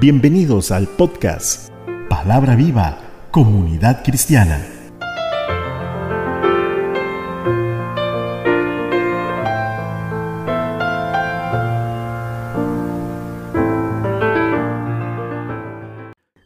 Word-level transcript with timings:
Bienvenidos 0.00 0.70
al 0.70 0.86
podcast 0.86 1.70
Palabra 2.08 2.54
Viva, 2.54 3.26
Comunidad 3.32 4.04
Cristiana. 4.04 4.64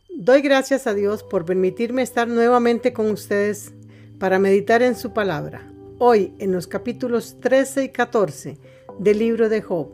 Doy 0.09 0.41
gracias 0.41 0.87
a 0.87 0.95
Dios 0.95 1.23
por 1.23 1.45
permitirme 1.45 2.01
estar 2.01 2.29
nuevamente 2.29 2.95
con 2.95 3.11
ustedes 3.11 3.75
para 4.19 4.39
meditar 4.39 4.81
en 4.81 4.97
su 4.97 5.13
palabra. 5.13 5.71
Hoy 5.99 6.33
en 6.39 6.53
los 6.53 6.67
capítulos 6.67 7.39
13 7.41 7.85
y 7.85 7.89
14 7.91 8.57
del 8.99 9.19
libro 9.19 9.51
de 9.51 9.61
Job, 9.61 9.91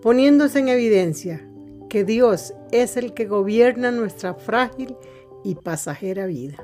poniéndose 0.00 0.60
en 0.60 0.68
evidencia 0.68 1.44
que 1.94 2.02
Dios 2.02 2.54
es 2.72 2.96
el 2.96 3.14
que 3.14 3.24
gobierna 3.24 3.92
nuestra 3.92 4.34
frágil 4.34 4.96
y 5.44 5.54
pasajera 5.54 6.26
vida. 6.26 6.56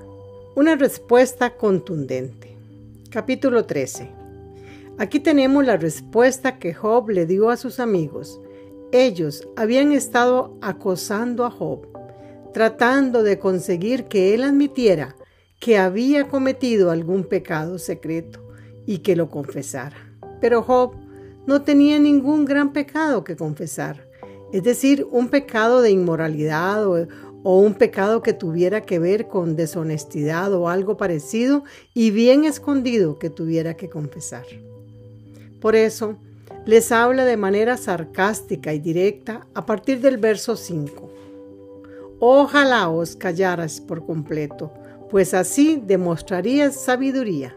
Una 0.56 0.74
respuesta 0.74 1.56
contundente. 1.56 2.56
Capítulo 3.10 3.64
13. 3.64 4.10
Aquí 4.98 5.20
tenemos 5.20 5.64
la 5.64 5.76
respuesta 5.76 6.58
que 6.58 6.74
Job 6.74 7.10
le 7.10 7.26
dio 7.26 7.48
a 7.48 7.56
sus 7.56 7.78
amigos. 7.78 8.40
Ellos 8.90 9.46
habían 9.54 9.92
estado 9.92 10.58
acosando 10.62 11.46
a 11.46 11.50
Job 11.52 11.86
tratando 12.52 13.22
de 13.22 13.38
conseguir 13.38 14.06
que 14.06 14.34
él 14.34 14.42
admitiera 14.42 15.14
que 15.60 15.78
había 15.78 16.26
cometido 16.26 16.90
algún 16.90 17.22
pecado 17.22 17.78
secreto 17.78 18.48
y 18.84 18.98
que 18.98 19.14
lo 19.14 19.30
confesara. 19.30 20.12
Pero 20.40 20.64
Job 20.64 20.96
no 21.46 21.62
tenía 21.62 22.00
ningún 22.00 22.44
gran 22.46 22.72
pecado 22.72 23.22
que 23.22 23.36
confesar, 23.36 24.09
es 24.52 24.62
decir, 24.62 25.06
un 25.10 25.28
pecado 25.28 25.80
de 25.80 25.90
inmoralidad 25.90 26.86
o, 26.86 27.06
un 27.42 27.74
pecado 27.74 28.22
que 28.22 28.32
tuviera 28.34 28.82
que 28.82 28.98
ver 28.98 29.28
con 29.28 29.56
deshonestidad 29.56 30.52
o 30.52 30.68
algo 30.68 30.96
parecido 30.96 31.64
y 31.94 32.10
bien 32.10 32.44
escondido 32.44 33.18
que 33.18 33.30
tuviera 33.30 33.74
que 33.74 33.88
confesar. 33.88 34.44
Por 35.60 35.74
eso, 35.74 36.16
les 36.66 36.92
habla 36.92 37.24
de 37.24 37.38
manera 37.38 37.76
sarcástica 37.78 38.74
y 38.74 38.78
directa 38.78 39.46
a 39.54 39.64
partir 39.64 40.00
del 40.00 40.18
verso 40.18 40.56
5. 40.56 41.10
Ojalá 42.18 42.90
os 42.90 43.16
callaras 43.16 43.80
por 43.80 44.04
completo, 44.04 44.70
pues 45.08 45.32
así 45.32 45.82
demostrarías 45.82 46.74
sabiduría. 46.74 47.56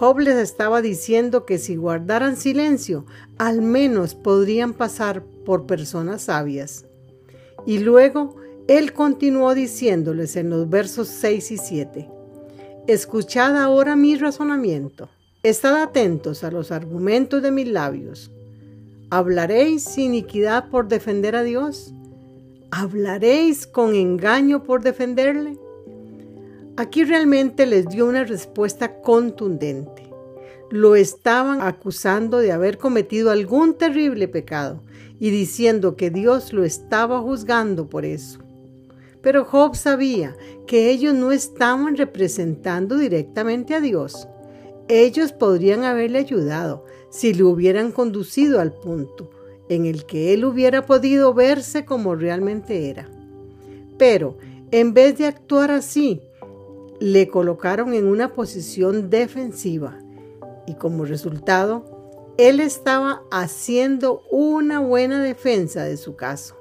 Job 0.00 0.18
les 0.20 0.36
estaba 0.36 0.80
diciendo 0.80 1.44
que 1.44 1.58
si 1.58 1.76
guardaran 1.76 2.38
silencio, 2.38 3.04
al 3.36 3.60
menos 3.60 4.14
podrían 4.14 4.72
pasar 4.72 5.22
por 5.44 5.66
personas 5.66 6.22
sabias. 6.22 6.86
Y 7.66 7.80
luego 7.80 8.34
él 8.66 8.94
continuó 8.94 9.54
diciéndoles 9.54 10.36
en 10.36 10.48
los 10.48 10.70
versos 10.70 11.08
6 11.08 11.50
y 11.50 11.58
7, 11.58 12.08
Escuchad 12.86 13.58
ahora 13.58 13.94
mi 13.94 14.16
razonamiento, 14.16 15.10
estad 15.42 15.82
atentos 15.82 16.44
a 16.44 16.50
los 16.50 16.72
argumentos 16.72 17.42
de 17.42 17.50
mis 17.50 17.68
labios. 17.68 18.30
¿Hablaréis 19.10 19.98
iniquidad 19.98 20.70
por 20.70 20.88
defender 20.88 21.36
a 21.36 21.42
Dios? 21.42 21.92
¿Hablaréis 22.70 23.66
con 23.66 23.94
engaño 23.94 24.62
por 24.62 24.82
defenderle? 24.82 25.58
Aquí 26.80 27.04
realmente 27.04 27.66
les 27.66 27.90
dio 27.90 28.06
una 28.06 28.24
respuesta 28.24 29.02
contundente. 29.02 30.08
Lo 30.70 30.96
estaban 30.96 31.60
acusando 31.60 32.38
de 32.38 32.52
haber 32.52 32.78
cometido 32.78 33.30
algún 33.30 33.74
terrible 33.74 34.28
pecado 34.28 34.80
y 35.18 35.28
diciendo 35.28 35.94
que 35.94 36.08
Dios 36.08 36.54
lo 36.54 36.64
estaba 36.64 37.20
juzgando 37.20 37.90
por 37.90 38.06
eso. 38.06 38.38
Pero 39.20 39.44
Job 39.44 39.76
sabía 39.76 40.34
que 40.66 40.88
ellos 40.88 41.12
no 41.12 41.32
estaban 41.32 41.98
representando 41.98 42.96
directamente 42.96 43.74
a 43.74 43.82
Dios. 43.82 44.26
Ellos 44.88 45.32
podrían 45.32 45.84
haberle 45.84 46.20
ayudado 46.20 46.86
si 47.10 47.34
le 47.34 47.42
hubieran 47.42 47.92
conducido 47.92 48.58
al 48.58 48.72
punto, 48.72 49.28
en 49.68 49.84
el 49.84 50.06
que 50.06 50.32
él 50.32 50.46
hubiera 50.46 50.86
podido 50.86 51.34
verse 51.34 51.84
como 51.84 52.14
realmente 52.14 52.88
era. 52.88 53.06
Pero 53.98 54.38
en 54.70 54.94
vez 54.94 55.18
de 55.18 55.26
actuar 55.26 55.72
así, 55.72 56.22
le 57.00 57.28
colocaron 57.28 57.94
en 57.94 58.06
una 58.06 58.34
posición 58.34 59.10
defensiva 59.10 59.98
y 60.66 60.74
como 60.74 61.04
resultado, 61.04 62.34
él 62.36 62.60
estaba 62.60 63.22
haciendo 63.30 64.22
una 64.30 64.78
buena 64.80 65.22
defensa 65.22 65.82
de 65.84 65.96
su 65.96 66.14
caso, 66.14 66.56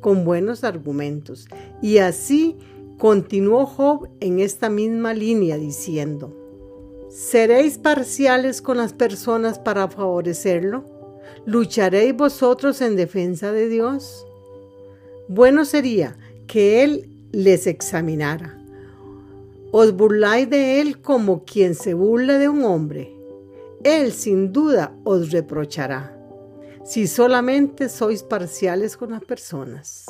con 0.00 0.24
buenos 0.24 0.64
argumentos. 0.64 1.46
Y 1.82 1.98
así 1.98 2.56
continuó 2.98 3.66
Job 3.66 4.08
en 4.20 4.38
esta 4.38 4.70
misma 4.70 5.14
línea 5.14 5.58
diciendo, 5.58 6.32
¿seréis 7.10 7.76
parciales 7.78 8.62
con 8.62 8.78
las 8.78 8.92
personas 8.92 9.58
para 9.58 9.88
favorecerlo? 9.88 10.84
¿Lucharéis 11.44 12.16
vosotros 12.16 12.80
en 12.80 12.96
defensa 12.96 13.52
de 13.52 13.68
Dios? 13.68 14.26
Bueno 15.28 15.64
sería 15.64 16.16
que 16.46 16.84
Él 16.84 17.28
les 17.32 17.66
examinara. 17.66 18.61
Os 19.74 19.90
burláis 19.96 20.50
de 20.50 20.82
Él 20.82 21.00
como 21.00 21.46
quien 21.46 21.74
se 21.74 21.94
burla 21.94 22.36
de 22.36 22.46
un 22.46 22.62
hombre. 22.62 23.16
Él 23.82 24.12
sin 24.12 24.52
duda 24.52 24.94
os 25.02 25.30
reprochará, 25.32 26.14
si 26.84 27.06
solamente 27.06 27.88
sois 27.88 28.22
parciales 28.22 28.98
con 28.98 29.12
las 29.12 29.24
personas. 29.24 30.04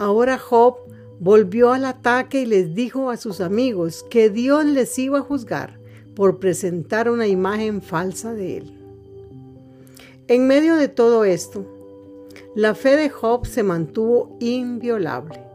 Ahora 0.00 0.36
Job 0.36 0.78
volvió 1.20 1.72
al 1.72 1.84
ataque 1.84 2.40
y 2.40 2.46
les 2.46 2.74
dijo 2.74 3.10
a 3.10 3.16
sus 3.16 3.40
amigos 3.40 4.04
que 4.10 4.30
Dios 4.30 4.64
les 4.64 4.98
iba 4.98 5.20
a 5.20 5.22
juzgar 5.22 5.78
por 6.16 6.40
presentar 6.40 7.08
una 7.08 7.28
imagen 7.28 7.80
falsa 7.80 8.34
de 8.34 8.56
Él. 8.56 8.76
En 10.26 10.48
medio 10.48 10.74
de 10.74 10.88
todo 10.88 11.24
esto, 11.24 11.64
la 12.56 12.74
fe 12.74 12.96
de 12.96 13.10
Job 13.10 13.46
se 13.46 13.62
mantuvo 13.62 14.36
inviolable. 14.40 15.49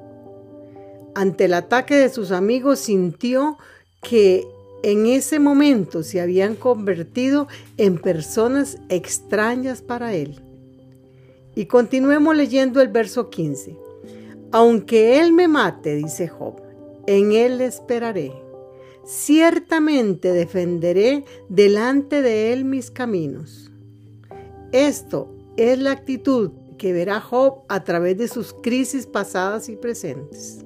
Ante 1.16 1.46
el 1.46 1.54
ataque 1.54 1.96
de 1.96 2.10
sus 2.10 2.32
amigos 2.32 2.80
sintió 2.80 3.58
que 4.02 4.46
en 4.84 5.06
ese 5.06 5.40
momento 5.40 6.04
se 6.04 6.20
habían 6.20 6.56
convertido 6.56 7.48
en 7.78 7.98
personas 7.98 8.78
extrañas 8.90 9.82
para 9.82 10.14
él. 10.14 10.42
Y 11.56 11.68
continuemos 11.68 12.36
leyendo 12.36 12.82
el 12.82 12.90
verso 12.90 13.30
15. 13.30 13.78
Aunque 14.52 15.20
él 15.22 15.32
me 15.32 15.48
mate, 15.48 15.96
dice 15.96 16.28
Job, 16.28 16.62
en 17.08 17.32
él 17.32 17.62
esperaré. 17.62 18.34
Ciertamente 19.06 20.34
defenderé 20.34 21.24
delante 21.48 22.22
de 22.22 22.52
él 22.52 22.66
mis 22.66 22.92
caminos. 22.92 23.72
Esto 24.74 25.34
es 25.56 25.80
la 25.80 25.92
actitud 25.92 26.52
que 26.78 26.92
verá 26.92 27.22
Job 27.22 27.64
a 27.70 27.86
través 27.86 28.18
de 28.18 28.28
sus 28.28 28.54
crisis 28.54 29.08
pasadas 29.08 29.70
y 29.70 29.78
presentes. 29.78 30.66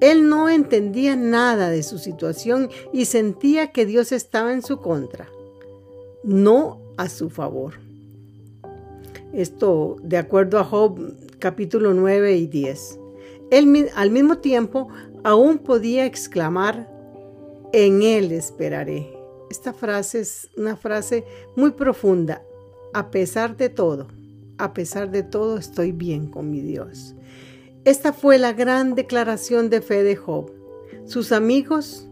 Él 0.00 0.28
no 0.28 0.48
entendía 0.48 1.14
nada 1.14 1.70
de 1.70 1.82
su 1.82 1.98
situación 1.98 2.70
y 2.92 3.04
sentía 3.04 3.70
que 3.72 3.84
Dios 3.84 4.12
estaba 4.12 4.52
en 4.52 4.62
su 4.62 4.80
contra, 4.80 5.28
no 6.24 6.80
a 6.96 7.08
su 7.08 7.28
favor. 7.28 7.74
Esto 9.32 9.96
de 10.02 10.16
acuerdo 10.16 10.58
a 10.58 10.64
Job 10.64 10.98
capítulo 11.38 11.94
9 11.94 12.36
y 12.36 12.46
10. 12.46 12.98
Él 13.50 13.90
al 13.94 14.10
mismo 14.10 14.38
tiempo 14.38 14.88
aún 15.22 15.58
podía 15.58 16.06
exclamar, 16.06 16.90
en 17.72 18.02
Él 18.02 18.32
esperaré. 18.32 19.12
Esta 19.50 19.72
frase 19.72 20.20
es 20.20 20.50
una 20.56 20.76
frase 20.76 21.24
muy 21.56 21.72
profunda 21.72 22.42
a 22.92 23.10
pesar 23.10 23.56
de 23.56 23.68
todo, 23.68 24.08
a 24.58 24.72
pesar 24.72 25.10
de 25.10 25.22
todo 25.22 25.58
estoy 25.58 25.92
bien 25.92 26.26
con 26.26 26.50
mi 26.50 26.60
Dios. 26.60 27.14
Esta 27.84 28.12
fue 28.12 28.36
la 28.36 28.52
gran 28.52 28.94
declaración 28.94 29.70
de 29.70 29.80
fe 29.80 30.02
de 30.02 30.14
Job. 30.14 30.52
Sus 31.06 31.32
amigos 31.32 32.06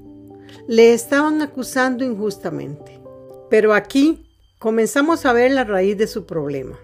le 0.66 0.94
estaban 0.94 1.42
acusando 1.42 2.04
injustamente. 2.04 2.98
Pero 3.50 3.74
aquí 3.74 4.26
comenzamos 4.58 5.26
a 5.26 5.32
ver 5.34 5.50
la 5.50 5.64
raíz 5.64 5.98
de 5.98 6.06
su 6.06 6.24
problema. 6.24 6.78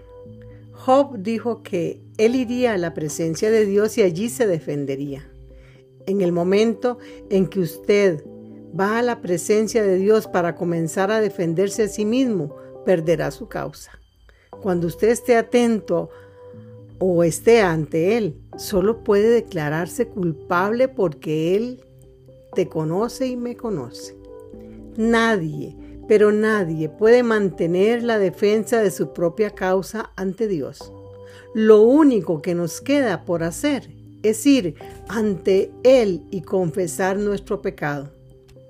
Job 0.71 1.17
dijo 1.17 1.63
que 1.63 2.03
él 2.17 2.35
iría 2.35 2.73
a 2.73 2.77
la 2.77 2.93
presencia 2.93 3.49
de 3.49 3.65
Dios 3.65 3.97
y 3.97 4.03
allí 4.03 4.29
se 4.29 4.45
defendería. 4.45 5.27
En 6.05 6.21
el 6.21 6.31
momento 6.31 6.99
en 7.31 7.47
que 7.47 7.61
usted 7.61 8.23
va 8.79 8.99
a 8.99 9.01
la 9.01 9.19
presencia 9.19 9.81
de 9.81 9.95
Dios 9.95 10.27
para 10.27 10.55
comenzar 10.55 11.09
a 11.09 11.21
defenderse 11.21 11.83
a 11.83 11.87
sí 11.87 12.05
mismo, 12.05 12.55
perderá 12.85 13.31
su 13.31 13.47
causa. 13.47 13.99
Cuando 14.61 14.85
usted 14.85 15.09
esté 15.09 15.37
atento 15.37 16.11
o 16.99 17.23
esté 17.23 17.61
ante 17.61 18.17
Él, 18.17 18.41
solo 18.57 19.03
puede 19.03 19.29
declararse 19.29 20.07
culpable 20.07 20.87
porque 20.87 21.55
Él 21.55 21.83
te 22.53 22.67
conoce 22.67 23.27
y 23.27 23.37
me 23.37 23.55
conoce. 23.55 24.15
Nadie, 24.97 25.75
pero 26.07 26.31
nadie 26.31 26.89
puede 26.89 27.23
mantener 27.23 28.03
la 28.03 28.17
defensa 28.17 28.81
de 28.81 28.91
su 28.91 29.13
propia 29.13 29.49
causa 29.51 30.11
ante 30.15 30.47
Dios. 30.47 30.91
lo 31.53 31.83
único 31.83 32.41
que 32.41 32.53
nos 32.53 32.81
queda 32.81 33.23
por 33.23 33.41
hacer 33.41 33.89
es 34.23 34.45
ir 34.45 34.75
ante 35.07 35.71
Él 35.83 36.25
y 36.29 36.41
confesar 36.41 37.17
nuestro 37.17 37.61
pecado 37.61 38.11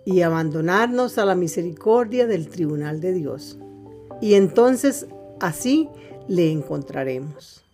y 0.05 0.21
abandonarnos 0.21 1.17
a 1.17 1.25
la 1.25 1.33
misericordia 1.33 2.27
del 2.27 2.47
tribunal 2.47 3.01
de 3.01 3.13
Dios. 3.13 3.57
Y 4.21 4.35
entonces 4.35 5.07
así 5.39 5.89
le 6.27 6.51
encontraremos. 6.51 7.64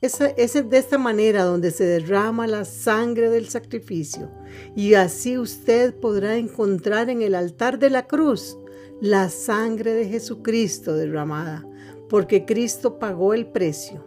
Es, 0.00 0.18
de 0.18 0.78
esta 0.78 0.96
manera 0.96 1.44
donde 1.44 1.70
se 1.70 1.84
derrama 1.84 2.46
la 2.46 2.64
sangre 2.64 3.28
del 3.28 3.50
sacrificio 3.50 4.30
y 4.74 4.94
así 4.94 5.36
usted 5.36 5.94
podrá 5.94 6.36
encontrar 6.36 7.10
en 7.10 7.20
el 7.20 7.34
altar 7.34 7.78
de 7.78 7.90
la 7.90 8.06
cruz 8.06 8.56
la 9.02 9.28
sangre 9.28 9.92
de 9.92 10.08
Jesucristo 10.08 10.94
derramada, 10.94 11.66
porque 12.08 12.46
Cristo 12.46 12.98
pagó 12.98 13.34
el 13.34 13.46
precio, 13.46 14.02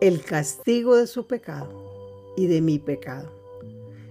el 0.00 0.22
castigo 0.22 0.96
de 0.96 1.06
su 1.06 1.26
pecado 1.26 2.32
y 2.38 2.46
de 2.46 2.62
mi 2.62 2.78
pecado. 2.78 3.30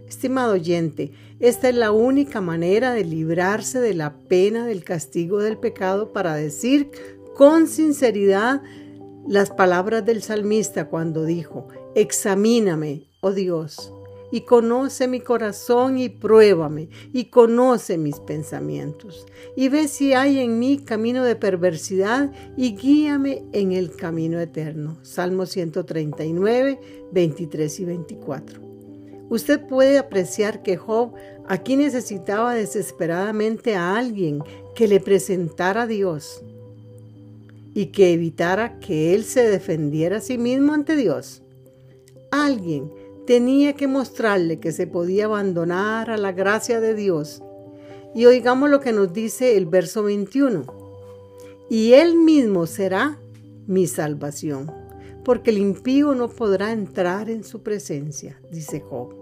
Estimado 0.08 0.54
oyente, 0.54 1.12
esta 1.40 1.70
es 1.70 1.76
la 1.76 1.92
única 1.92 2.40
manera 2.40 2.94
de 2.94 3.04
librarse 3.04 3.80
de 3.80 3.96
la 3.96 4.20
pena 4.20 4.68
del 4.68 4.84
castigo 4.84 5.40
del 5.40 5.58
pecado 5.58 6.14
para 6.14 6.36
decir 6.36 6.92
con 7.36 7.68
sinceridad 7.68 8.62
las 9.28 9.52
palabras 9.52 10.06
del 10.06 10.22
salmista 10.22 10.90
cuando 10.90 11.26
dijo, 11.26 11.68
examíname, 11.96 13.08
oh 13.22 13.32
Dios, 13.32 13.94
y 14.32 14.42
conoce 14.42 15.08
mi 15.08 15.20
corazón 15.20 15.98
y 15.98 16.10
pruébame, 16.10 16.90
y 17.14 17.26
conoce 17.26 17.98
mis 17.98 18.20
pensamientos, 18.20 19.26
y 19.56 19.70
ve 19.70 19.88
si 19.88 20.14
hay 20.14 20.40
en 20.40 20.60
mí 20.60 20.80
camino 20.80 21.24
de 21.24 21.36
perversidad, 21.36 22.32
y 22.56 22.76
guíame 22.76 23.44
en 23.54 23.72
el 23.72 23.96
camino 23.96 24.40
eterno. 24.40 25.00
Salmo 25.04 25.46
139, 25.46 26.80
23 27.12 27.80
y 27.80 27.86
24. 27.86 28.62
Usted 29.30 29.68
puede 29.68 30.00
apreciar 30.00 30.64
que 30.64 30.78
Job 30.78 31.14
aquí 31.48 31.76
necesitaba 31.76 32.56
desesperadamente 32.56 33.76
a 33.76 33.96
alguien 33.96 34.44
que 34.76 34.88
le 34.88 35.00
presentara 35.00 35.84
a 35.84 35.88
Dios 35.88 36.44
y 37.74 37.88
que 37.88 38.14
evitara 38.14 38.80
que 38.80 39.14
él 39.14 39.24
se 39.24 39.48
defendiera 39.50 40.18
a 40.18 40.22
sí 40.22 40.38
mismo 40.38 40.74
ante 40.74 40.96
Dios. 40.96 41.44
Alguien 42.32 42.92
tenía 43.26 43.74
que 43.74 43.88
mostrarle 43.88 44.60
que 44.60 44.72
se 44.72 44.88
podía 44.88 45.26
abandonar 45.26 46.10
a 46.10 46.18
la 46.18 46.32
gracia 46.32 46.80
de 46.80 46.96
Dios. 46.96 47.44
Y 48.16 48.26
oigamos 48.26 48.70
lo 48.70 48.80
que 48.80 48.92
nos 48.92 49.14
dice 49.14 49.56
el 49.56 49.68
verso 49.68 50.04
21. 50.04 50.66
Y 51.70 51.94
él 51.94 52.16
mismo 52.16 52.66
será 52.66 53.20
mi 53.68 53.86
salvación, 53.86 54.72
porque 55.24 55.52
el 55.52 55.60
impío 55.60 56.16
no 56.16 56.28
podrá 56.28 56.72
entrar 56.72 57.30
en 57.30 57.44
su 57.44 57.62
presencia, 57.62 58.42
dice 58.52 58.80
Job. 58.80 59.14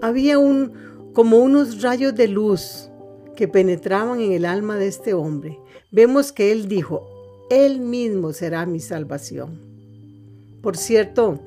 Había 0.00 0.38
un 0.38 0.72
como 1.12 1.38
unos 1.38 1.82
rayos 1.82 2.14
de 2.14 2.28
luz 2.28 2.88
que 3.34 3.48
penetraban 3.48 4.20
en 4.20 4.32
el 4.32 4.44
alma 4.44 4.76
de 4.76 4.86
este 4.86 5.14
hombre. 5.14 5.58
Vemos 5.90 6.30
que 6.30 6.52
él 6.52 6.68
dijo, 6.68 7.09
él 7.50 7.80
mismo 7.80 8.32
será 8.32 8.64
mi 8.64 8.80
salvación. 8.80 9.60
Por 10.62 10.76
cierto, 10.76 11.40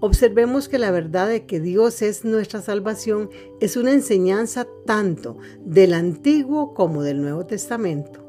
observemos 0.00 0.68
que 0.68 0.78
la 0.78 0.90
verdad 0.90 1.28
de 1.28 1.44
que 1.44 1.60
Dios 1.60 2.00
es 2.00 2.24
nuestra 2.24 2.62
salvación 2.62 3.28
es 3.60 3.76
una 3.76 3.92
enseñanza 3.92 4.66
tanto 4.86 5.36
del 5.64 5.92
Antiguo 5.92 6.72
como 6.74 7.02
del 7.02 7.20
Nuevo 7.20 7.44
Testamento. 7.44 8.24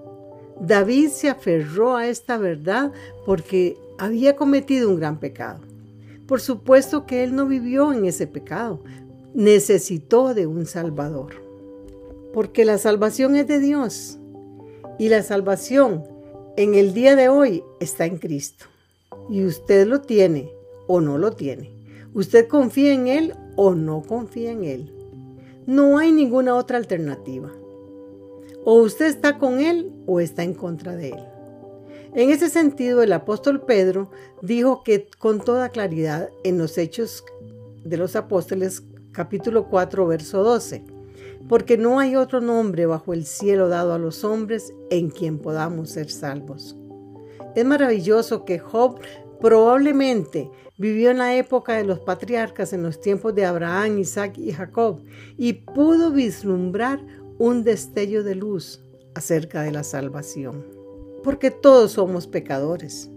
David 0.60 1.10
se 1.10 1.30
aferró 1.30 1.96
a 1.96 2.08
esta 2.08 2.38
verdad 2.38 2.92
porque 3.26 3.78
había 3.98 4.36
cometido 4.36 4.90
un 4.90 5.00
gran 5.00 5.20
pecado. 5.20 5.60
Por 6.28 6.42
supuesto 6.42 7.06
que 7.06 7.24
él 7.24 7.36
no 7.36 7.46
vivió 7.46 7.94
en 7.94 8.06
ese 8.06 8.28
pecado, 8.28 8.82
necesitó 9.34 10.34
de 10.34 10.48
un 10.48 10.66
Salvador. 10.66 11.34
Porque 12.34 12.66
la 12.66 12.78
salvación 12.78 13.36
es 13.36 13.48
de 13.48 13.60
Dios 13.60 14.20
y 14.98 15.10
la 15.10 15.24
salvación 15.24 16.04
en 16.58 16.76
el 16.76 16.94
día 16.94 17.16
de 17.16 17.30
hoy 17.30 17.64
está 17.80 18.06
en 18.06 18.18
Cristo. 18.18 18.66
Y 19.30 19.46
usted 19.46 19.88
lo 19.88 20.02
tiene 20.02 20.52
o 20.88 21.02
no 21.02 21.18
lo 21.18 21.32
tiene. 21.34 21.72
Usted 22.14 22.48
confía 22.48 22.94
en 22.94 23.08
Él 23.08 23.36
o 23.56 23.76
no 23.76 24.02
confía 24.02 24.52
en 24.52 24.64
Él. 24.64 24.94
No 25.66 25.98
hay 25.98 26.12
ninguna 26.12 26.56
otra 26.56 26.78
alternativa. 26.78 27.52
O 28.66 28.82
usted 28.82 29.08
está 29.08 29.38
con 29.38 29.60
Él 29.60 29.92
o 30.06 30.20
está 30.20 30.44
en 30.44 30.54
contra 30.54 30.96
de 30.96 31.10
Él. 31.10 31.24
En 32.16 32.32
ese 32.32 32.50
sentido, 32.50 33.04
el 33.04 33.14
apóstol 33.14 33.62
Pedro 33.62 34.10
dijo 34.42 34.84
que 34.84 35.08
con 35.20 35.42
toda 35.42 35.70
claridad 35.70 36.30
en 36.44 36.58
los 36.58 36.78
Hechos 36.78 37.24
de 37.84 37.98
los 37.98 38.16
Apóstoles 38.16 38.84
capítulo 39.12 39.68
4, 39.70 40.08
verso 40.08 40.44
12 40.44 40.99
porque 41.48 41.78
no 41.78 42.00
hay 42.00 42.16
otro 42.16 42.42
nombre 42.42 42.86
bajo 42.86 43.14
el 43.14 43.26
cielo 43.26 43.70
dado 43.70 43.94
a 43.94 44.00
los 44.00 44.24
hombres 44.24 44.74
en 44.90 45.10
quien 45.10 45.40
podamos 45.40 45.92
ser 45.92 46.12
salvos. 46.12 46.76
Es 47.56 47.66
maravilloso 47.66 48.46
que 48.46 48.60
Job 48.60 49.00
probablemente 49.40 50.52
vivió 50.78 51.12
en 51.12 51.18
la 51.18 51.36
época 51.36 51.74
de 51.74 51.84
los 51.84 52.00
patriarcas, 52.00 52.74
en 52.74 52.84
los 52.84 53.00
tiempos 53.02 53.36
de 53.36 53.46
Abraham, 53.46 54.00
Isaac 54.00 54.38
y 54.38 54.52
Jacob, 54.52 55.02
y 55.38 55.54
pudo 55.54 56.12
vislumbrar 56.12 57.06
un 57.38 57.64
destello 57.64 58.24
de 58.24 58.36
luz 58.36 58.82
acerca 59.16 59.62
de 59.62 59.72
la 59.72 59.84
salvación. 59.84 60.66
Porque 61.24 61.52
todos 61.52 61.94
somos 61.94 62.28
pecadores. 62.28 63.10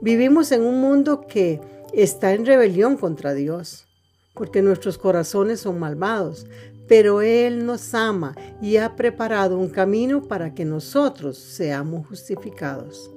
Vivimos 0.00 0.50
en 0.52 0.62
un 0.62 0.80
mundo 0.80 1.26
que 1.26 1.60
está 1.92 2.32
en 2.32 2.46
rebelión 2.46 2.96
contra 2.96 3.34
Dios, 3.34 3.86
porque 4.34 4.62
nuestros 4.62 4.96
corazones 4.96 5.60
son 5.60 5.78
malvados, 5.78 6.46
pero 6.90 7.22
Él 7.22 7.66
nos 7.66 7.94
ama 7.94 8.34
y 8.60 8.76
ha 8.78 8.96
preparado 8.96 9.56
un 9.56 9.68
camino 9.68 10.24
para 10.24 10.56
que 10.56 10.64
nosotros 10.64 11.38
seamos 11.38 12.08
justificados. 12.08 13.12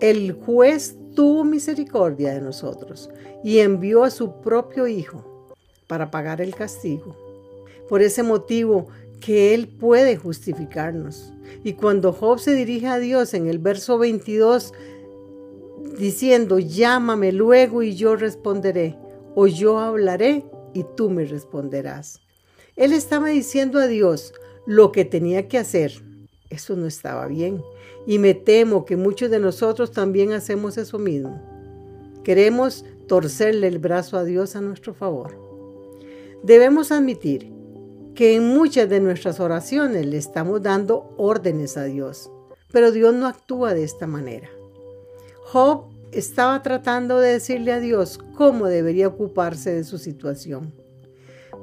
El 0.00 0.30
juez 0.30 0.96
tuvo 1.16 1.42
misericordia 1.42 2.32
de 2.32 2.40
nosotros 2.40 3.10
y 3.42 3.58
envió 3.58 4.04
a 4.04 4.10
su 4.10 4.40
propio 4.40 4.86
Hijo 4.86 5.56
para 5.88 6.12
pagar 6.12 6.40
el 6.40 6.54
castigo. 6.54 7.16
Por 7.88 8.00
ese 8.00 8.22
motivo 8.22 8.86
que 9.20 9.54
Él 9.54 9.66
puede 9.66 10.16
justificarnos. 10.16 11.32
Y 11.64 11.72
cuando 11.72 12.12
Job 12.12 12.38
se 12.38 12.54
dirige 12.54 12.86
a 12.86 13.00
Dios 13.00 13.34
en 13.34 13.48
el 13.48 13.58
verso 13.58 13.98
22, 13.98 14.72
diciendo, 15.98 16.60
llámame 16.60 17.32
luego 17.32 17.82
y 17.82 17.96
yo 17.96 18.14
responderé, 18.14 18.96
o 19.34 19.48
yo 19.48 19.80
hablaré 19.80 20.44
y 20.74 20.84
tú 20.96 21.10
me 21.10 21.24
responderás. 21.24 22.20
Él 22.78 22.92
estaba 22.92 23.28
diciendo 23.28 23.80
a 23.80 23.88
Dios 23.88 24.32
lo 24.64 24.92
que 24.92 25.04
tenía 25.04 25.48
que 25.48 25.58
hacer. 25.58 26.00
Eso 26.48 26.76
no 26.76 26.86
estaba 26.86 27.26
bien. 27.26 27.60
Y 28.06 28.20
me 28.20 28.34
temo 28.34 28.84
que 28.84 28.96
muchos 28.96 29.30
de 29.30 29.40
nosotros 29.40 29.90
también 29.90 30.32
hacemos 30.32 30.78
eso 30.78 30.98
mismo. 30.98 31.42
Queremos 32.22 32.84
torcerle 33.08 33.66
el 33.66 33.80
brazo 33.80 34.16
a 34.16 34.22
Dios 34.22 34.54
a 34.54 34.60
nuestro 34.60 34.94
favor. 34.94 35.36
Debemos 36.44 36.92
admitir 36.92 37.52
que 38.14 38.36
en 38.36 38.46
muchas 38.46 38.88
de 38.88 39.00
nuestras 39.00 39.40
oraciones 39.40 40.06
le 40.06 40.16
estamos 40.16 40.62
dando 40.62 41.14
órdenes 41.16 41.76
a 41.76 41.84
Dios, 41.84 42.30
pero 42.70 42.92
Dios 42.92 43.12
no 43.12 43.26
actúa 43.26 43.74
de 43.74 43.82
esta 43.82 44.06
manera. 44.06 44.48
Job 45.42 45.86
estaba 46.12 46.62
tratando 46.62 47.18
de 47.18 47.32
decirle 47.32 47.72
a 47.72 47.80
Dios 47.80 48.18
cómo 48.36 48.66
debería 48.66 49.08
ocuparse 49.08 49.72
de 49.72 49.82
su 49.82 49.98
situación. 49.98 50.72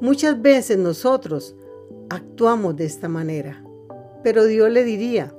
Muchas 0.01 0.41
veces 0.41 0.77
nosotros 0.77 1.55
actuamos 2.09 2.75
de 2.75 2.85
esta 2.85 3.07
manera, 3.07 3.63
pero 4.23 4.45
Dios 4.45 4.69
le 4.69 4.83
diría, 4.83 5.33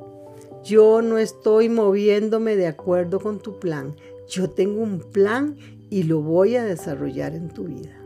yo 0.65 1.03
no 1.03 1.19
estoy 1.19 1.69
moviéndome 1.69 2.57
de 2.57 2.67
acuerdo 2.67 3.21
con 3.21 3.39
tu 3.39 3.59
plan, 3.59 3.95
yo 4.29 4.51
tengo 4.51 4.83
un 4.83 5.01
plan 5.01 5.57
y 5.91 6.05
lo 6.05 6.21
voy 6.21 6.57
a 6.57 6.65
desarrollar 6.65 7.35
en 7.35 7.49
tu 7.49 7.65
vida. 7.65 7.97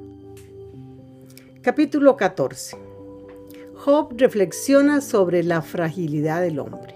Capítulo 1.63 2.17
14. 2.17 2.77
Job 3.77 4.15
reflexiona 4.17 5.01
sobre 5.01 5.43
la 5.43 5.63
fragilidad 5.63 6.43
del 6.43 6.59
hombre. 6.59 6.95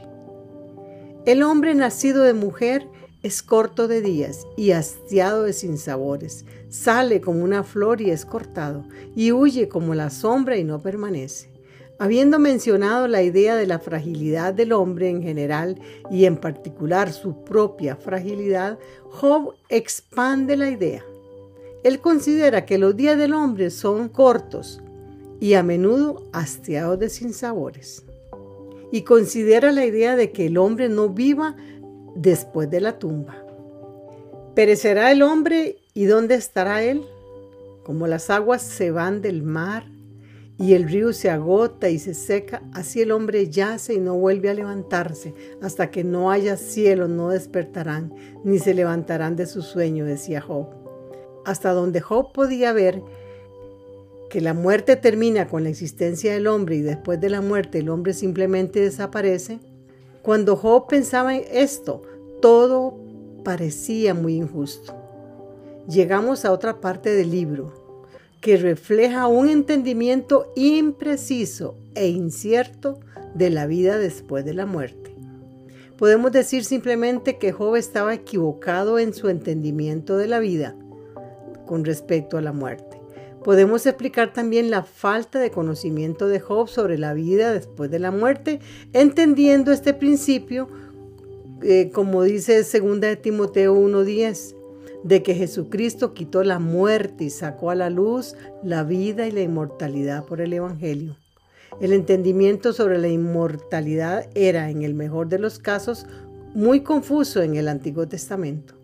El 1.24 1.42
hombre 1.42 1.74
nacido 1.74 2.22
de 2.24 2.34
mujer 2.34 2.86
es 3.24 3.42
corto 3.42 3.88
de 3.88 4.02
días 4.02 4.46
y 4.54 4.72
hastiado 4.72 5.44
de 5.44 5.54
sinsabores. 5.54 6.44
Sale 6.68 7.22
como 7.22 7.42
una 7.42 7.64
flor 7.64 8.02
y 8.02 8.10
es 8.10 8.26
cortado, 8.26 8.84
y 9.16 9.32
huye 9.32 9.66
como 9.66 9.94
la 9.94 10.10
sombra 10.10 10.58
y 10.58 10.62
no 10.62 10.82
permanece. 10.82 11.48
Habiendo 11.98 12.38
mencionado 12.38 13.08
la 13.08 13.22
idea 13.22 13.56
de 13.56 13.66
la 13.66 13.78
fragilidad 13.78 14.52
del 14.52 14.72
hombre 14.72 15.08
en 15.08 15.22
general 15.22 15.80
y 16.10 16.26
en 16.26 16.36
particular 16.36 17.12
su 17.14 17.44
propia 17.44 17.96
fragilidad, 17.96 18.78
Job 19.08 19.54
expande 19.70 20.58
la 20.58 20.68
idea. 20.68 21.02
Él 21.82 22.00
considera 22.00 22.66
que 22.66 22.76
los 22.76 22.94
días 22.94 23.16
del 23.16 23.32
hombre 23.32 23.70
son 23.70 24.10
cortos 24.10 24.82
y 25.40 25.54
a 25.54 25.62
menudo 25.62 26.28
hastiados 26.34 26.98
de 26.98 27.08
sinsabores. 27.08 28.04
Y 28.92 29.02
considera 29.02 29.72
la 29.72 29.86
idea 29.86 30.14
de 30.14 30.30
que 30.30 30.46
el 30.46 30.58
hombre 30.58 30.88
no 30.90 31.08
viva 31.08 31.56
después 32.14 32.70
de 32.70 32.80
la 32.80 32.98
tumba. 32.98 33.36
¿Perecerá 34.54 35.10
el 35.10 35.22
hombre 35.22 35.78
y 35.94 36.04
dónde 36.04 36.36
estará 36.36 36.82
él? 36.82 37.02
Como 37.82 38.06
las 38.06 38.30
aguas 38.30 38.62
se 38.62 38.90
van 38.90 39.20
del 39.20 39.42
mar 39.42 39.84
y 40.56 40.74
el 40.74 40.88
río 40.88 41.12
se 41.12 41.30
agota 41.30 41.90
y 41.90 41.98
se 41.98 42.14
seca, 42.14 42.62
así 42.72 43.02
el 43.02 43.10
hombre 43.10 43.50
yace 43.50 43.94
y 43.94 43.98
no 43.98 44.14
vuelve 44.14 44.50
a 44.50 44.54
levantarse. 44.54 45.34
Hasta 45.60 45.90
que 45.90 46.04
no 46.04 46.30
haya 46.30 46.56
cielo 46.56 47.08
no 47.08 47.30
despertarán, 47.30 48.14
ni 48.44 48.58
se 48.58 48.74
levantarán 48.74 49.34
de 49.34 49.46
su 49.46 49.62
sueño, 49.62 50.04
decía 50.04 50.40
Job. 50.40 50.68
Hasta 51.44 51.72
donde 51.72 52.00
Job 52.00 52.32
podía 52.32 52.72
ver 52.72 53.02
que 54.30 54.40
la 54.40 54.54
muerte 54.54 54.96
termina 54.96 55.48
con 55.48 55.64
la 55.64 55.70
existencia 55.70 56.32
del 56.32 56.46
hombre 56.46 56.76
y 56.76 56.82
después 56.82 57.20
de 57.20 57.30
la 57.30 57.40
muerte 57.40 57.78
el 57.78 57.88
hombre 57.88 58.14
simplemente 58.14 58.80
desaparece, 58.80 59.58
cuando 60.24 60.56
Job 60.56 60.86
pensaba 60.86 61.36
en 61.36 61.44
esto, 61.52 62.00
todo 62.40 62.98
parecía 63.44 64.14
muy 64.14 64.36
injusto. 64.36 64.94
Llegamos 65.86 66.46
a 66.46 66.52
otra 66.52 66.80
parte 66.80 67.10
del 67.10 67.30
libro, 67.30 67.74
que 68.40 68.56
refleja 68.56 69.26
un 69.26 69.50
entendimiento 69.50 70.50
impreciso 70.56 71.76
e 71.94 72.08
incierto 72.08 73.00
de 73.34 73.50
la 73.50 73.66
vida 73.66 73.98
después 73.98 74.46
de 74.46 74.54
la 74.54 74.64
muerte. 74.64 75.14
Podemos 75.98 76.32
decir 76.32 76.64
simplemente 76.64 77.36
que 77.36 77.52
Job 77.52 77.76
estaba 77.76 78.14
equivocado 78.14 78.98
en 78.98 79.12
su 79.12 79.28
entendimiento 79.28 80.16
de 80.16 80.26
la 80.26 80.38
vida 80.38 80.74
con 81.66 81.84
respecto 81.84 82.38
a 82.38 82.40
la 82.40 82.52
muerte. 82.52 82.93
Podemos 83.44 83.84
explicar 83.84 84.32
también 84.32 84.70
la 84.70 84.84
falta 84.84 85.38
de 85.38 85.50
conocimiento 85.50 86.28
de 86.28 86.40
Job 86.40 86.66
sobre 86.66 86.96
la 86.96 87.12
vida 87.12 87.52
después 87.52 87.90
de 87.90 87.98
la 87.98 88.10
muerte, 88.10 88.60
entendiendo 88.94 89.70
este 89.70 89.92
principio, 89.92 90.66
eh, 91.62 91.90
como 91.92 92.22
dice 92.22 92.56
2 92.56 93.00
de 93.00 93.16
Timoteo 93.16 93.76
1.10, 93.76 94.54
de 95.02 95.22
que 95.22 95.34
Jesucristo 95.34 96.14
quitó 96.14 96.42
la 96.42 96.58
muerte 96.58 97.24
y 97.24 97.30
sacó 97.30 97.68
a 97.68 97.74
la 97.74 97.90
luz 97.90 98.34
la 98.62 98.82
vida 98.82 99.26
y 99.26 99.30
la 99.30 99.42
inmortalidad 99.42 100.24
por 100.24 100.40
el 100.40 100.54
Evangelio. 100.54 101.14
El 101.82 101.92
entendimiento 101.92 102.72
sobre 102.72 102.98
la 102.98 103.08
inmortalidad 103.08 104.26
era, 104.34 104.70
en 104.70 104.82
el 104.82 104.94
mejor 104.94 105.28
de 105.28 105.38
los 105.38 105.58
casos, 105.58 106.06
muy 106.54 106.80
confuso 106.80 107.42
en 107.42 107.56
el 107.56 107.68
Antiguo 107.68 108.08
Testamento. 108.08 108.74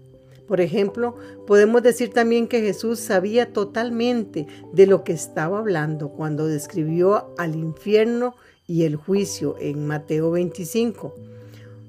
Por 0.51 0.61
ejemplo, 0.61 1.15
podemos 1.47 1.81
decir 1.81 2.13
también 2.13 2.49
que 2.49 2.61
Jesús 2.61 2.99
sabía 2.99 3.53
totalmente 3.53 4.49
de 4.73 4.89
lo 4.89 5.05
que 5.05 5.13
estaba 5.13 5.61
hablando 5.61 6.09
cuando 6.09 6.49
describió 6.49 7.33
al 7.39 7.55
infierno 7.55 8.35
y 8.67 8.83
el 8.83 8.97
juicio 8.97 9.55
en 9.61 9.87
Mateo 9.87 10.33
25. 10.33 11.15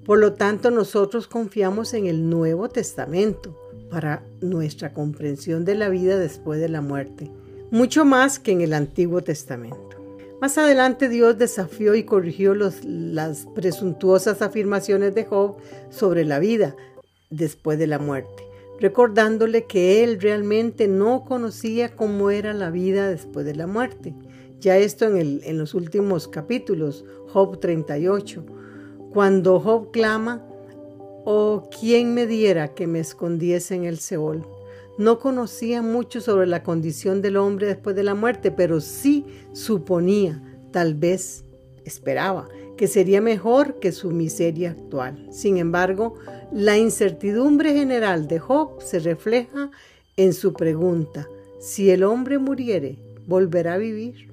Por 0.05 0.19
lo 0.19 0.33
tanto, 0.33 0.69
nosotros 0.69 1.25
confiamos 1.25 1.95
en 1.95 2.05
el 2.05 2.29
Nuevo 2.29 2.69
Testamento 2.69 3.59
para 3.89 4.21
nuestra 4.41 4.93
comprensión 4.93 5.65
de 5.65 5.73
la 5.73 5.89
vida 5.89 6.19
después 6.19 6.59
de 6.59 6.69
la 6.69 6.81
muerte, 6.81 7.31
mucho 7.71 8.05
más 8.05 8.37
que 8.37 8.51
en 8.51 8.61
el 8.61 8.73
Antiguo 8.73 9.23
Testamento. 9.23 9.97
Más 10.39 10.59
adelante 10.59 11.09
Dios 11.09 11.35
desafió 11.39 11.95
y 11.95 12.03
corrigió 12.03 12.53
las 12.53 13.47
presuntuosas 13.55 14.43
afirmaciones 14.43 15.15
de 15.15 15.25
Job 15.25 15.55
sobre 15.89 16.25
la 16.25 16.37
vida 16.37 16.75
después 17.31 17.79
de 17.79 17.87
la 17.87 17.97
muerte, 17.97 18.43
recordándole 18.81 19.65
que 19.65 20.03
él 20.03 20.19
realmente 20.19 20.87
no 20.87 21.23
conocía 21.23 21.95
cómo 21.95 22.31
era 22.31 22.51
la 22.51 22.71
vida 22.71 23.07
después 23.07 23.45
de 23.45 23.53
la 23.53 23.67
muerte. 23.67 24.15
Ya 24.59 24.75
esto 24.77 25.05
en, 25.05 25.57
los 25.57 25.75
últimos 25.75 26.27
capítulos, 26.27 27.05
Job 27.31 27.59
38, 27.59 28.43
cuando 29.13 29.59
Job 29.59 29.91
clama, 29.91 30.45
Oh, 31.23 31.69
¿quién 31.79 32.15
me 32.15 32.25
diera 32.25 32.73
que 32.73 32.87
me 32.87 32.99
escondiese 32.99 33.75
en 33.75 33.83
el 33.83 33.99
Seol? 33.99 34.43
No 34.97 35.19
conocía 35.19 35.83
mucho 35.83 36.19
sobre 36.19 36.47
la 36.47 36.63
condición 36.63 37.21
del 37.21 37.37
hombre 37.37 37.67
después 37.67 37.95
de 37.95 38.01
la 38.01 38.15
muerte, 38.15 38.49
pero 38.49 38.81
sí 38.81 39.27
suponía, 39.53 40.41
tal 40.71 40.95
vez 40.95 41.45
esperaba, 41.85 42.49
que 42.77 42.87
sería 42.87 43.21
mejor 43.21 43.79
que 43.79 43.91
su 43.91 44.11
miseria 44.11 44.71
actual. 44.71 45.27
Sin 45.31 45.57
embargo, 45.57 46.15
la 46.51 46.77
incertidumbre 46.77 47.73
general 47.73 48.27
de 48.27 48.39
Job 48.39 48.81
se 48.81 48.99
refleja 48.99 49.71
en 50.17 50.33
su 50.33 50.53
pregunta, 50.53 51.27
si 51.59 51.89
el 51.91 52.03
hombre 52.03 52.39
muriere, 52.39 52.97
¿volverá 53.27 53.75
a 53.75 53.77
vivir? 53.77 54.29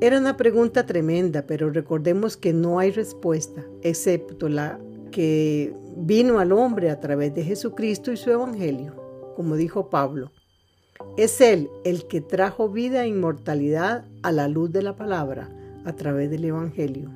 Era 0.00 0.18
una 0.18 0.36
pregunta 0.36 0.86
tremenda, 0.86 1.46
pero 1.46 1.70
recordemos 1.70 2.36
que 2.36 2.52
no 2.52 2.78
hay 2.78 2.90
respuesta, 2.90 3.64
excepto 3.82 4.48
la 4.48 4.78
que 5.10 5.74
vino 5.96 6.38
al 6.38 6.52
hombre 6.52 6.90
a 6.90 7.00
través 7.00 7.34
de 7.34 7.42
Jesucristo 7.42 8.12
y 8.12 8.16
su 8.16 8.30
Evangelio, 8.30 8.94
como 9.34 9.56
dijo 9.56 9.88
Pablo. 9.90 10.30
Es 11.16 11.40
Él 11.40 11.68
el 11.84 12.06
que 12.06 12.20
trajo 12.20 12.68
vida 12.68 13.04
e 13.04 13.08
inmortalidad 13.08 14.04
a 14.22 14.32
la 14.32 14.48
luz 14.48 14.72
de 14.72 14.82
la 14.82 14.96
palabra 14.96 15.48
a 15.84 15.92
través 15.94 16.30
del 16.30 16.44
Evangelio. 16.44 17.10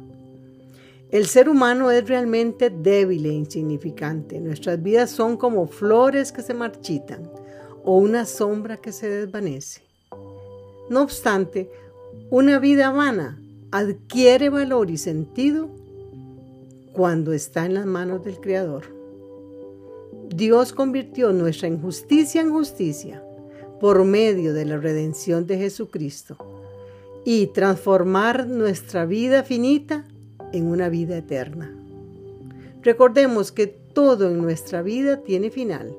El 1.10 1.26
ser 1.26 1.50
humano 1.50 1.90
es 1.90 2.08
realmente 2.08 2.70
débil 2.70 3.26
e 3.26 3.32
insignificante. 3.34 4.40
Nuestras 4.40 4.82
vidas 4.82 5.10
son 5.10 5.36
como 5.36 5.66
flores 5.66 6.32
que 6.32 6.40
se 6.40 6.54
marchitan 6.54 7.30
o 7.84 7.98
una 7.98 8.24
sombra 8.24 8.78
que 8.78 8.92
se 8.92 9.10
desvanece. 9.10 9.82
No 10.88 11.02
obstante, 11.02 11.70
una 12.30 12.58
vida 12.58 12.90
vana 12.90 13.38
adquiere 13.70 14.48
valor 14.48 14.90
y 14.90 14.96
sentido 14.96 15.68
cuando 16.94 17.34
está 17.34 17.66
en 17.66 17.74
las 17.74 17.84
manos 17.84 18.24
del 18.24 18.40
Creador. 18.40 18.84
Dios 20.34 20.72
convirtió 20.72 21.32
nuestra 21.32 21.68
injusticia 21.68 22.40
en 22.40 22.50
justicia 22.52 23.22
por 23.80 24.02
medio 24.04 24.54
de 24.54 24.64
la 24.64 24.78
redención 24.78 25.46
de 25.46 25.58
Jesucristo 25.58 26.38
y 27.24 27.48
transformar 27.48 28.46
nuestra 28.46 29.06
vida 29.06 29.42
finita 29.42 30.04
en 30.52 30.66
una 30.66 30.88
vida 30.88 31.16
eterna. 31.16 31.74
Recordemos 32.82 33.52
que 33.52 33.66
todo 33.66 34.28
en 34.28 34.38
nuestra 34.38 34.82
vida 34.82 35.22
tiene 35.22 35.50
final, 35.50 35.96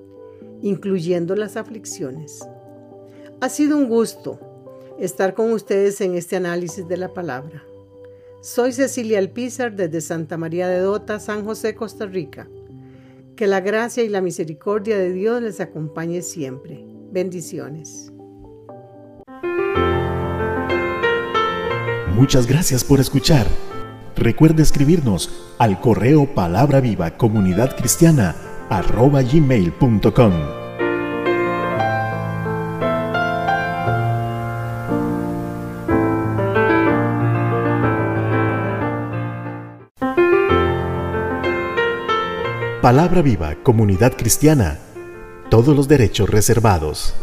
incluyendo 0.61 1.35
las 1.35 1.55
aflicciones. 1.55 2.39
Ha 3.41 3.49
sido 3.49 3.77
un 3.77 3.87
gusto 3.87 4.39
estar 4.99 5.33
con 5.33 5.51
ustedes 5.51 6.01
en 6.01 6.15
este 6.15 6.35
análisis 6.35 6.87
de 6.87 6.97
la 6.97 7.13
palabra. 7.13 7.63
Soy 8.41 8.73
Cecilia 8.73 9.19
Alpizar 9.19 9.75
desde 9.75 10.01
Santa 10.01 10.37
María 10.37 10.67
de 10.67 10.79
Dota, 10.79 11.19
San 11.19 11.45
José, 11.45 11.75
Costa 11.75 12.05
Rica. 12.05 12.47
Que 13.35 13.47
la 13.47 13.61
gracia 13.61 14.03
y 14.03 14.09
la 14.09 14.21
misericordia 14.21 14.97
de 14.97 15.11
Dios 15.11 15.41
les 15.41 15.59
acompañe 15.59 16.21
siempre. 16.21 16.83
Bendiciones. 17.11 18.12
Muchas 22.15 22.47
gracias 22.47 22.83
por 22.83 22.99
escuchar. 22.99 23.47
Recuerde 24.15 24.61
escribirnos 24.61 25.29
al 25.57 25.79
correo 25.79 26.33
palabra 26.33 26.79
viva 26.79 27.17
comunidad 27.17 27.75
cristiana 27.75 28.35
arroba 28.69 29.21
gmail.com. 29.21 30.33
Palabra 42.83 43.21
Viva, 43.21 43.55
Comunidad 43.63 44.11
Cristiana. 44.17 44.77
Todos 45.49 45.73
los 45.73 45.87
derechos 45.87 46.29
reservados. 46.29 47.15